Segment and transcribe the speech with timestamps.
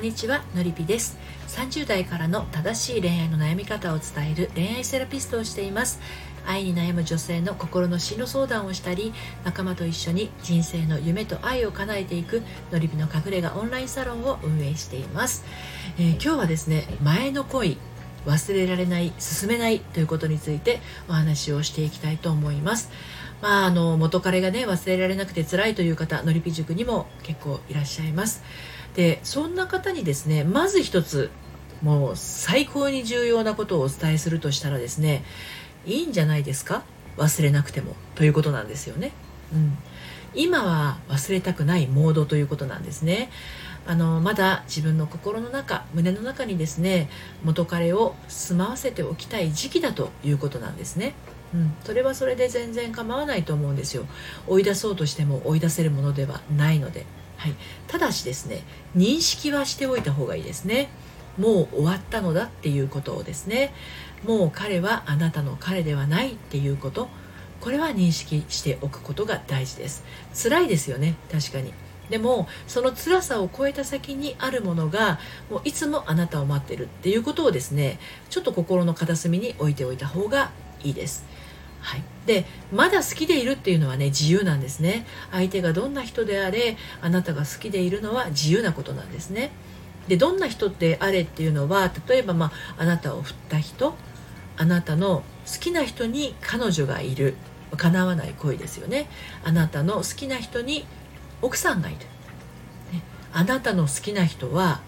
[0.00, 1.18] んにちはのりぴです。
[1.48, 6.00] 30代からの正しい恋愛の悩み方を伝える恋愛セラピストをしています。
[6.46, 9.12] 愛に悩む女性の心の進路相談をしたり
[9.44, 12.42] 仲間と一緒に人生の夢と愛を叶えていく
[12.72, 15.44] のりぴの隠れ家オンラインサロンを運営しています、
[15.98, 17.76] えー、今日はですね前の恋
[18.26, 22.90] 忘れられない進めないということについてお話をしていきたいと思います。
[23.40, 28.42] まあ、あの元彼がね忘れられなくて辛いという方のりぴ塾にも結構いらっしゃいます。
[28.94, 31.30] でそんな方にですねまず一つ
[31.80, 35.24] もう最高に重要なことをお伝えするとしたらですね
[35.86, 36.82] いいんじゃないですか？
[37.16, 37.96] 忘れなくても。
[38.14, 39.12] ということなんですよね。
[39.52, 39.78] うん、
[40.34, 43.30] 今は忘れたくないモードということなんですね。
[43.86, 47.08] あのまだ自分の心の中胸の中にですね
[47.42, 51.14] 元彼を住まわせておきたい時期だということなんですね。
[51.52, 54.06] うん、それはそれで全然構わないと思うんですよ。
[54.46, 57.06] 追い出そうとしても追い出せるものではないので。
[57.36, 57.54] はい、
[57.88, 58.64] ただしですね
[58.94, 60.90] 認識はしておいた方がいいですね。
[61.38, 63.72] もう終わったのだっていうことをですね。
[64.24, 67.08] もう彼はあなたの彼ではないっていうこと。
[67.60, 70.04] これは認識しておくことが大事です。
[70.34, 71.14] 辛いですよね。
[71.30, 71.72] 確かに。
[72.10, 80.50] でもその辛さを超えた先にあるものがもういつもあなたを待ってるっていうことをですねちょっと心の片隅に置いておいた方が
[80.82, 81.24] いいです。
[81.80, 85.06] はい、でまだ好きでいるっていうのはね自由なんですね。
[85.30, 89.50] 相手がどんな人であれあなたが好きでいるのは自由なことなんですね。
[90.08, 93.94] でどんな人であれっていうのは例えば、まあ、あなたを振った人
[94.56, 97.34] あなたの好きな人に彼女がいる。
[97.76, 99.08] 叶わない恋ですよね。
[99.44, 100.86] あなたの好きな人に
[101.42, 101.98] 奥さんがいる、
[102.92, 104.80] ね、あなたの好きな人は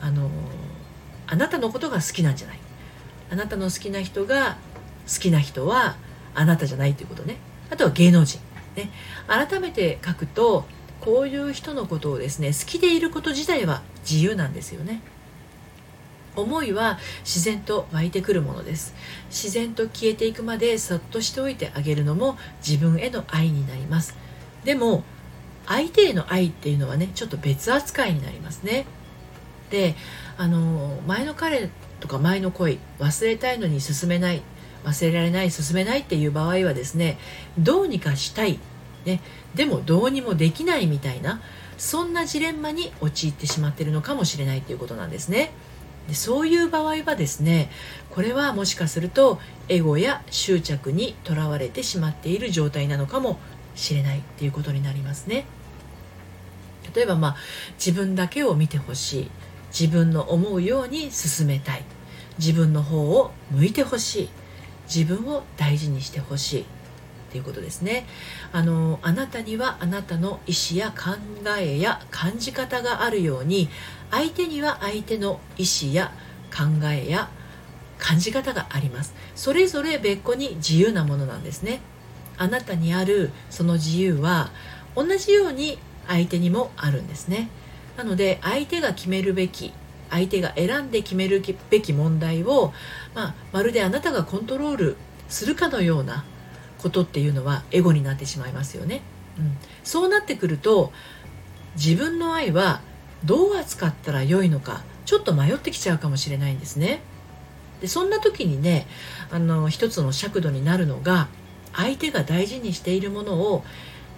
[0.00, 0.30] あの
[1.26, 2.58] あなたのことが好きなんじゃない。
[3.30, 4.56] あなたの好きな人が
[5.06, 5.96] 好きな人は
[6.34, 7.36] あなたじゃないということね。
[7.70, 8.40] あとは芸能人。
[8.76, 8.90] ね。
[9.26, 10.64] 改めて書くと
[11.00, 15.00] こういう人のことをですね好きでいること自体は自由なんですよね。
[16.40, 18.94] 思いは自然と湧いてくるものです。
[19.28, 24.16] 自然と消えていくまでそっとしておいてあげるのも自分への愛になります。
[24.64, 25.04] でも
[25.66, 28.86] 相手への愛っていうのはねちょっと別扱いになりますね。
[29.70, 29.94] で
[30.36, 31.70] あの前の彼
[32.00, 34.42] とか前の恋忘れたいのに進めない
[34.84, 37.18] 忘れられない進めないっていう場合はですね
[37.58, 38.58] どうにかしたい、
[39.04, 39.20] ね、
[39.54, 41.40] でもどうにもできないみたいな
[41.76, 45.52] そんなジレンマに陥ってしまってるのかもしれないということなんですね。
[46.08, 47.70] でそういう場合はですね
[48.10, 49.38] これはもしかすると
[49.68, 53.38] エゴや執着にとらわれてしまっている状態なのかも
[53.74, 55.46] しれないっていうことになりますね。
[56.94, 57.36] 例えばまあ
[57.74, 59.30] 自分だけを見てほしい。
[59.70, 61.84] 自分の思うように進めたい。
[62.38, 64.28] 自分の方を向いてほしい。
[64.92, 66.64] 自分を大事にしてほしい。
[67.30, 68.06] っていうことですね。
[68.52, 71.16] あのあなたにはあなたの意思や考
[71.58, 73.68] えや感じ方があるように
[74.10, 76.12] 相手には相手の意思や
[76.50, 77.30] 考えや
[77.98, 79.14] 感じ方があります。
[79.36, 81.80] それぞれ別個に自由なものなんですね。
[82.36, 84.50] あなたにあるその自由は
[84.96, 87.48] 同じように相手にもあるんですね。
[87.96, 89.72] なので相手が決めるべき
[90.10, 92.72] 相手が選んで決めるべき問題を、
[93.14, 94.96] まあ、まるであなたがコントロール
[95.28, 96.24] するかのような
[96.80, 99.02] ことっていうのはエゴになってしまいますよね。
[99.38, 100.92] うん、そうなってくると
[101.76, 102.80] 自分の愛は
[103.24, 107.00] どう扱ったらよいのかちょっと迷ってきちゃうかもしれないんですね。
[107.80, 108.86] でそんな時にね
[109.30, 111.28] あの一つの尺度になるのが
[111.72, 113.64] 相手が大事にしているものを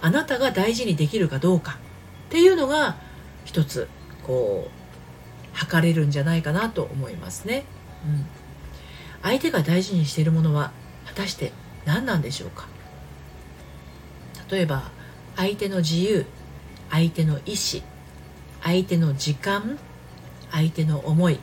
[0.00, 2.96] あなたが大事にできるかどうかっていうのが
[3.44, 3.88] 一つ
[4.24, 7.64] こう測れるんじゃないかなと思いますね、
[8.04, 8.26] うん、
[9.22, 10.72] 相手が大事にしているものは
[11.06, 11.52] 果たして
[11.84, 12.66] 何なんでしょうか？
[14.50, 14.90] 例えば
[15.36, 16.26] 相手の自由
[16.90, 17.82] 相手の意思
[18.62, 19.78] 相手の時間
[20.50, 21.40] 相手の思い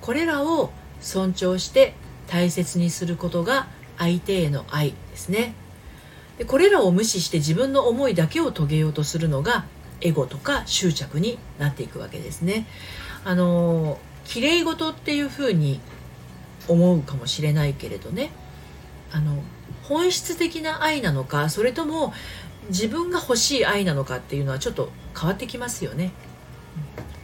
[0.00, 0.70] これらを
[1.00, 1.94] 尊重して
[2.28, 3.66] 大切にすることが
[3.98, 5.54] 相手への愛ですね。
[6.38, 9.64] でこれらを無視して自分の思いだけを遂げようとするのが
[10.02, 12.66] エゴとか執着になっていくわけですね。
[13.24, 15.80] あの綺麗事っていうふうに
[16.68, 18.30] 思うかもしれないけれどね。
[19.12, 19.42] あの
[19.84, 22.12] 本質的な愛なのかそれとも
[22.68, 26.12] 自分が欲しい愛なのかっていうのはちょっと変わってきますよね。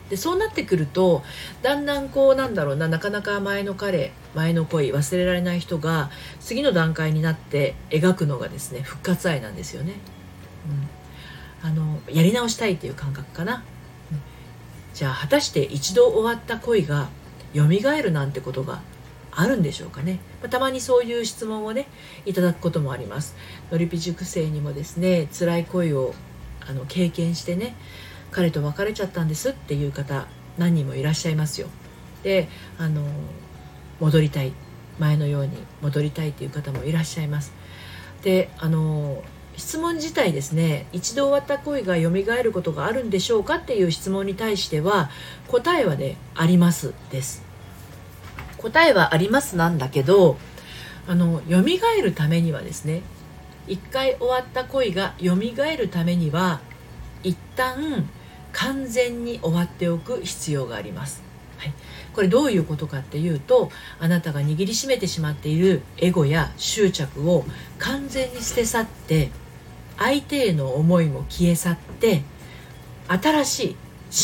[0.09, 1.23] でそうなってくると
[1.63, 9.95] だんだんこうなんだろうななかなか前の彼前の恋忘れられない人が次の段階になって描くのがですね復活愛なんですよね。
[11.63, 13.65] うん、あのやり直したいっていう感覚かな。
[14.95, 17.09] じゃあ果たして一度終わった恋が
[17.55, 18.83] 蘇るなんてことが
[19.35, 21.89] あるんでしょうかね、まあ、たまにそういう質問をね
[22.27, 23.35] いただくこともあります。
[23.71, 26.15] のりぴ塾生にもですね辛い恋を
[26.67, 27.75] あの経験してね
[28.31, 30.27] 彼と別れちゃったんですっていう方
[30.59, 31.69] 何人もいらっしゃいますよ。
[32.23, 32.49] で
[32.79, 33.03] あの
[34.01, 34.53] 戻りたい。
[34.99, 37.53] 前のように戻りたいという方もいらっしゃいます。
[38.23, 39.23] であの
[39.57, 45.11] 質問自体ですね一度終わった恋が蘇ることがあるんでしょうかっていう質問に対しては
[45.49, 47.52] 答えはねありますです。
[48.63, 50.39] 答えはありますなんだけど
[51.09, 51.63] あの蘇
[52.03, 53.03] るためにはですね
[53.67, 56.61] 一回終わった恋が蘇るためには
[57.23, 58.09] 一旦
[58.53, 61.23] 完全に終わっておく必要があります。
[61.59, 61.73] はい、
[62.13, 63.71] これどういうことかっていうと
[64.01, 67.45] あなたが握りしめてしまっているエゴや執着を
[67.79, 69.31] 完全に捨て去って
[69.97, 72.23] 相手への思いも消え去って
[73.07, 73.77] 新しい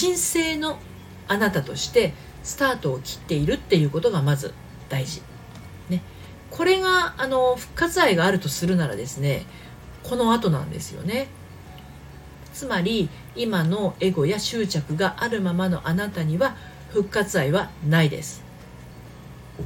[0.02, 0.79] 神聖の
[1.29, 2.12] あなたとして
[2.49, 4.55] スタートを切っているっていうことがまず
[4.89, 5.21] 大事。
[5.91, 6.00] ね、
[6.50, 9.45] これがあの復活愛があるとするならですね
[10.03, 11.29] この後なんですよね。
[12.55, 16.56] つまり今のエゴや執着があるままのあなたには
[16.89, 18.43] 復活愛はないです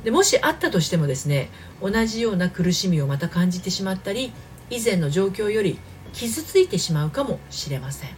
[0.04, 1.48] でもしあったとしてもですね
[1.80, 4.32] 同じような苦しみをまた感じてしまったり
[4.68, 5.78] 以前の状況より
[6.12, 8.10] 傷ついてしまうかもしれません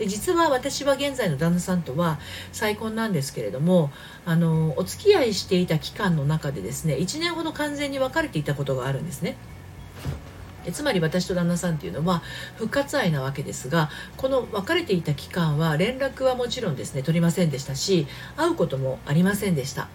[0.00, 2.18] で実は私は現在の旦那さんとは
[2.52, 3.90] 再婚なんですけれども
[4.24, 9.36] あのお付き合いしていた期間の中でですね1年ほど完全に別れていたことがあるんですね。
[10.72, 12.22] つまり私と旦那さんっていうのは
[12.56, 18.06] 復活愛なわけですがこの別れていた期間は連絡はもちろんですね取りませんでしたし
[18.36, 19.88] 会うこともありませんでした。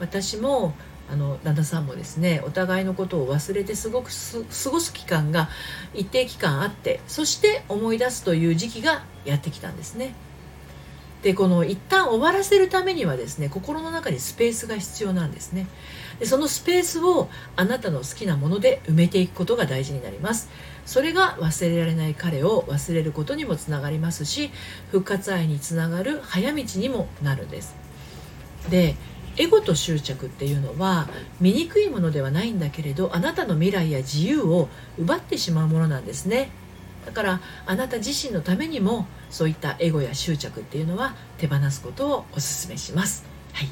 [0.00, 0.74] 私も
[1.10, 5.48] あの旦那さんもですねお互いのことを忘れてすごく過ごす期間が
[5.94, 10.14] 一定期間あってそして思い出すという時期がやってきたんですね。
[11.22, 15.66] でこの一旦終わらせるためにはですね心の中にスペースが必要なんですね。
[16.20, 20.48] でそのスペースをあなたの好きなもので埋めていくことが大事になります。
[20.84, 24.52] それが忘れられない彼を忘れることにもつながりますし
[24.92, 27.74] 復活愛につながる早道にもなるんです。
[28.70, 28.94] で
[29.38, 31.08] エゴと執着っていうのは
[31.40, 34.68] 醜いものではないんだけれどあなたの未来や自由を
[34.98, 36.50] 奪ってしまうものなんですね
[37.04, 43.24] だからあなた自身のためにもそういったエゴや執着っていうのは手放すことをお勧めします。
[43.52, 43.68] はい、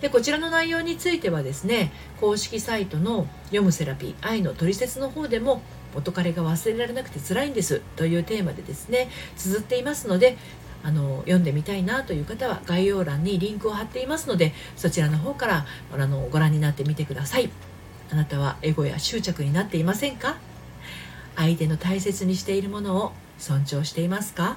[0.00, 5.62] でこちらの内容についてはですね公式サイトの「読むセラピー愛のトリセツ」の方でも
[5.94, 10.36] 元彼が忘れられなくて辛いんですというテーマでですね綴っていますので
[10.84, 17.50] あの読んでみたいなという方は概要欄にリンクを貼っていますのでそちらの方からあのご覧になってみてください。
[18.10, 20.36] あなたはエゴや執着になっていませんか？
[21.36, 24.56] 相手の大切にしているものを尊重していますか？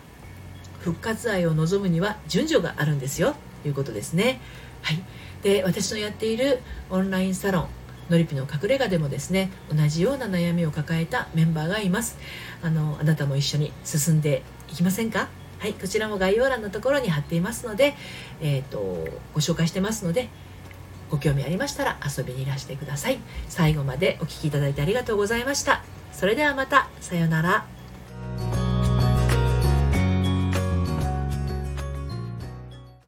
[0.80, 3.36] 復活愛を望むには順序があるんですよ。
[3.62, 4.40] ということですね。
[4.82, 5.04] はい。
[5.44, 6.60] で私のやっている
[6.90, 7.68] オンラインサロン
[8.10, 12.18] のりぴの隠れ家でもですね同じような悩みを抱えたメンバーがいます。
[12.64, 15.30] あのあなたも一緒に進んでいきませんか？
[15.62, 17.94] はいこちらも概要欄のところに貼っていますので、
[18.42, 20.28] えーと、とご紹介してますので
[21.12, 23.20] ご興味ありましたら遊びにいらしてください。
[23.48, 25.84] 最後までお聴きいただいてありがとうございました。
[26.12, 27.81] それではまたさようなら。